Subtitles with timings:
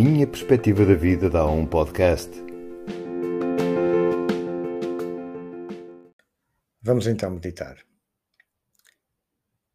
[0.00, 2.30] minha perspectiva da vida dá um podcast.
[6.80, 7.84] Vamos então meditar.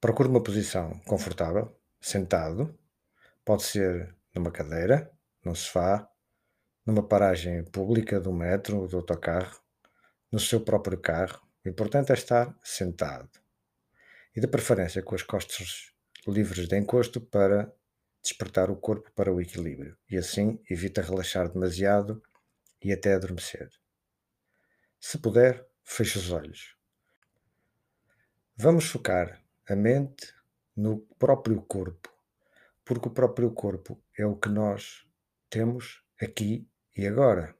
[0.00, 2.72] Procure uma posição confortável, sentado.
[3.44, 5.10] Pode ser numa cadeira,
[5.44, 6.08] num sofá,
[6.86, 9.60] numa paragem pública do metro do autocarro,
[10.30, 11.40] no seu próprio carro.
[11.64, 13.28] O importante é estar sentado.
[14.36, 15.92] E de preferência com as costas
[16.28, 17.74] livres de encosto para
[18.22, 22.22] despertar o corpo para o equilíbrio e assim evita relaxar demasiado
[22.80, 23.68] e até adormecer.
[25.00, 26.76] Se puder, feche os olhos.
[28.56, 30.32] Vamos focar a mente
[30.76, 32.08] no próprio corpo,
[32.84, 35.06] porque o próprio corpo é o que nós
[35.50, 37.56] temos aqui e agora.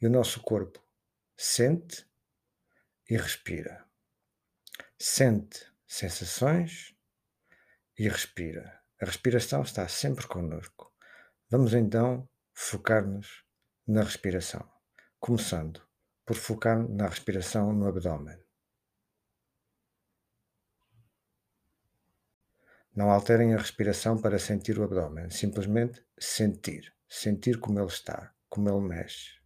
[0.00, 0.82] E o nosso corpo
[1.36, 2.06] sente
[3.08, 3.84] e respira.
[4.98, 6.94] Sente sensações
[7.98, 8.85] e respira.
[9.00, 10.90] A respiração está sempre connosco.
[11.50, 13.44] Vamos então focar-nos
[13.86, 14.66] na respiração,
[15.20, 15.86] começando
[16.24, 18.42] por focar na respiração no abdômen.
[22.94, 28.70] Não alterem a respiração para sentir o abdômen, simplesmente sentir, sentir como ele está, como
[28.70, 29.38] ele mexe.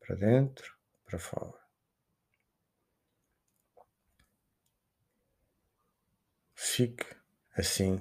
[0.00, 0.74] Para dentro,
[1.04, 1.60] para fora.
[6.54, 7.19] Fique
[7.60, 8.00] assim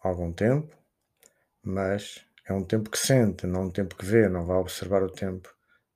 [0.00, 0.76] algum tempo,
[1.62, 5.10] mas é um tempo que sente, não um tempo que vê, não vai observar o
[5.10, 5.52] tempo.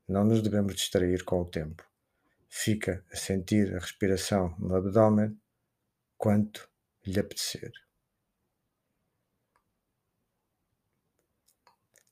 [0.09, 1.89] Não nos devemos distrair com o tempo.
[2.49, 5.41] Fica a sentir a respiração no abdômen
[6.19, 6.69] quanto
[7.07, 7.71] lhe apetecer.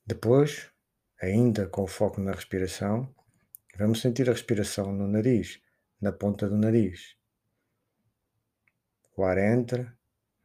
[0.05, 0.71] Depois,
[1.21, 3.13] ainda com foco na respiração,
[3.77, 5.61] vamos sentir a respiração no nariz,
[5.99, 7.17] na ponta do nariz.
[9.17, 9.98] O ar entra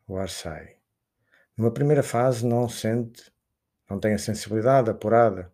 [0.07, 0.77] o ar sai.
[1.57, 3.33] Numa primeira fase não sente,
[3.89, 5.53] não tem a sensibilidade apurada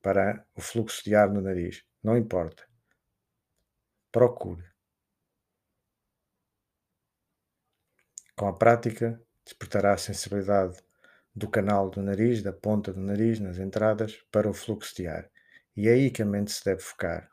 [0.00, 1.84] para o fluxo de ar no nariz.
[2.02, 2.66] Não importa.
[4.10, 4.64] Procure.
[8.36, 10.82] Com a prática, despertará a sensibilidade
[11.34, 15.30] do canal do nariz, da ponta do nariz, nas entradas, para o fluxo de ar.
[15.76, 17.31] E é aí que a mente se deve focar.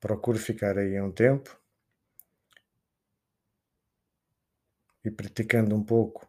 [0.00, 1.58] Procure ficar aí um tempo
[5.04, 6.28] e praticando um pouco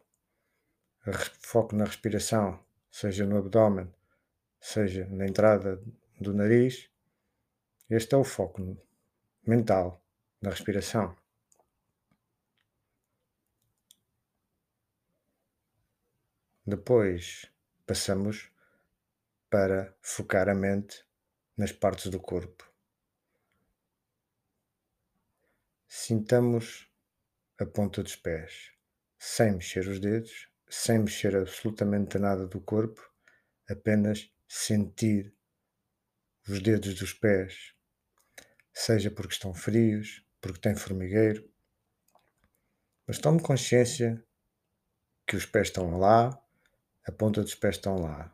[1.40, 3.92] foco na respiração, seja no abdômen,
[4.60, 5.82] seja na entrada
[6.20, 6.90] do nariz.
[7.88, 8.76] Este é o foco
[9.46, 10.02] mental
[10.40, 11.16] na respiração.
[16.66, 17.50] Depois
[17.86, 18.50] passamos
[19.48, 21.04] para focar a mente
[21.56, 22.69] nas partes do corpo.
[25.92, 26.88] Sintamos
[27.58, 28.70] a ponta dos pés,
[29.18, 33.12] sem mexer os dedos, sem mexer absolutamente nada do corpo,
[33.68, 35.34] apenas sentir
[36.48, 37.74] os dedos dos pés,
[38.72, 41.52] seja porque estão frios, porque têm formigueiro,
[43.04, 44.24] mas tome consciência
[45.26, 46.40] que os pés estão lá,
[47.04, 48.32] a ponta dos pés estão lá.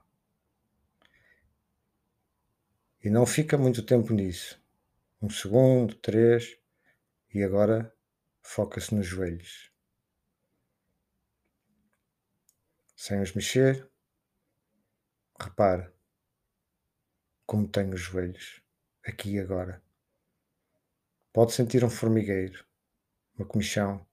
[3.03, 4.63] E não fica muito tempo nisso.
[5.23, 6.61] Um segundo, três,
[7.37, 7.95] e agora
[8.41, 9.71] foca-se nos joelhos.
[12.97, 13.91] Sem os mexer,
[15.39, 15.93] repare
[17.45, 18.63] como tenho os joelhos,
[19.05, 19.85] aqui e agora.
[21.31, 22.67] Pode sentir um formigueiro,
[23.37, 24.09] uma comichão,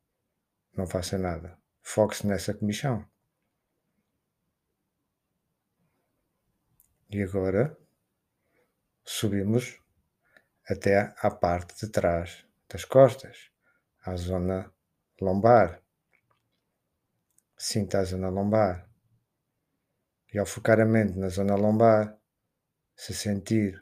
[0.76, 1.58] não faça nada.
[1.82, 3.10] Foque-se nessa comichão.
[7.10, 7.78] E agora
[9.06, 9.80] subimos
[10.68, 13.52] até à parte de trás das costas,
[14.06, 14.74] à zona
[15.22, 15.82] lombar.
[17.58, 18.90] Sinta a zona lombar.
[20.34, 22.18] E ao focar a mente na zona lombar,
[22.96, 23.82] se sentir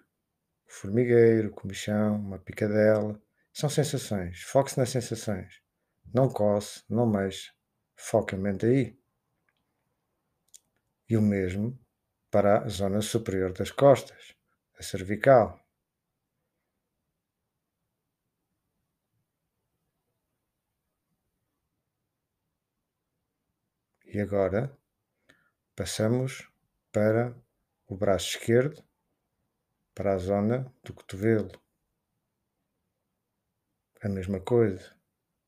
[0.68, 3.22] formigueiro, comichão, uma picadela,
[3.54, 4.42] são sensações.
[4.44, 5.62] Foque-se nas sensações.
[6.14, 7.52] Não coce, não mexa.
[7.96, 9.00] Foque a mente aí.
[11.10, 11.78] E o mesmo
[12.30, 14.34] para a zona superior das costas,
[14.80, 15.60] a cervical.
[24.14, 24.78] E agora
[25.74, 26.52] passamos
[26.92, 27.34] para
[27.88, 28.84] o braço esquerdo,
[29.96, 31.50] para a zona do cotovelo.
[34.02, 34.94] A mesma coisa,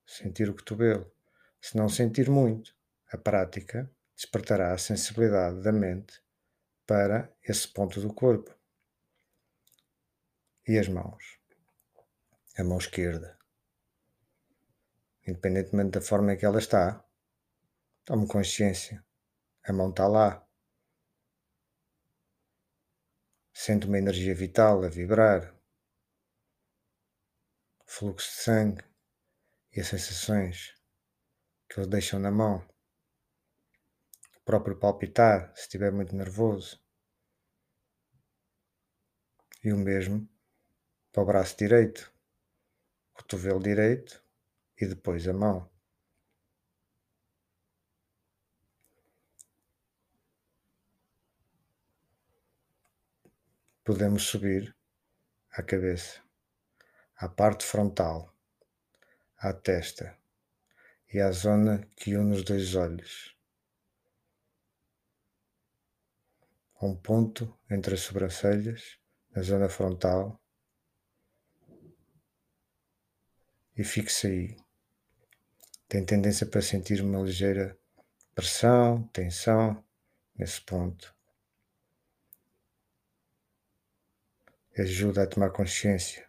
[0.06, 1.12] sentir o cotovelo.
[1.60, 2.74] Se não sentir muito,
[3.12, 6.24] a prática despertará a sensibilidade da mente
[6.88, 8.57] para esse ponto do corpo.
[10.65, 11.38] E as mãos?
[12.57, 13.38] A mão esquerda.
[15.27, 17.04] independentemente da forma em que ela está.
[18.05, 19.01] Tome consciência.
[19.63, 20.45] A mão está lá.
[23.53, 25.57] Sente uma energia vital a vibrar.
[27.85, 28.83] Fluxo de sangue
[29.71, 30.75] e as sensações
[31.69, 32.57] que eles deixam na mão.
[34.35, 36.83] O próprio palpitar, se estiver muito nervoso.
[39.63, 40.27] E o mesmo
[41.13, 42.13] para o braço direito,
[43.13, 44.21] cotovelo direito
[44.75, 45.72] e depois a mão.
[53.85, 54.74] Podemos subir
[55.51, 56.21] à cabeça,
[57.18, 58.33] à parte frontal,
[59.38, 60.18] à testa
[61.13, 63.35] e à zona que une os dois olhos.
[66.81, 68.97] Um ponto entre as sobrancelhas,
[69.35, 70.41] na zona frontal
[73.75, 74.57] e fixe aí.
[75.89, 77.77] Tem tendência para sentir uma ligeira
[78.33, 79.83] pressão, tensão
[80.38, 81.13] nesse ponto.
[84.75, 86.25] Ajuda a tomar consciência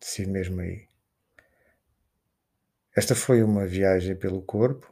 [0.00, 0.88] de si mesmo aí.
[2.96, 4.90] Esta foi uma viagem pelo corpo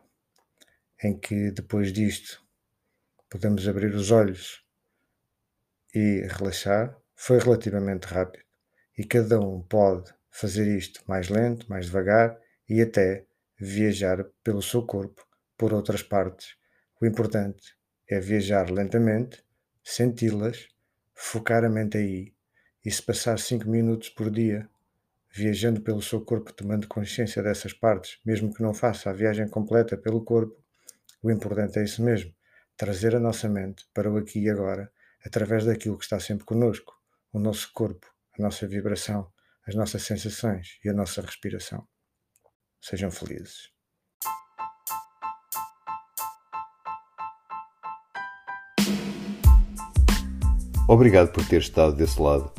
[1.02, 2.44] em que depois disto
[3.30, 4.62] podemos abrir os olhos
[5.94, 6.94] e relaxar.
[7.14, 8.44] Foi relativamente rápido
[8.98, 12.38] e cada um pode fazer isto mais lento, mais devagar
[12.68, 13.24] e até
[13.58, 15.26] viajar pelo seu corpo
[15.56, 16.54] por outras partes.
[17.00, 17.74] O importante
[18.06, 19.42] é viajar lentamente,
[19.82, 20.68] senti-las,
[21.22, 22.34] focar a mente aí
[22.82, 24.68] e se passar 5 minutos por dia
[25.30, 29.98] viajando pelo seu corpo, tomando consciência dessas partes, mesmo que não faça a viagem completa
[29.98, 30.60] pelo corpo,
[31.22, 32.34] o importante é isso mesmo,
[32.74, 34.90] trazer a nossa mente para o aqui e agora,
[35.24, 36.98] através daquilo que está sempre conosco,
[37.32, 39.30] o nosso corpo, a nossa vibração,
[39.66, 41.86] as nossas sensações e a nossa respiração.
[42.80, 43.70] Sejam felizes.
[50.90, 52.50] Obrigado por ter estado desse lado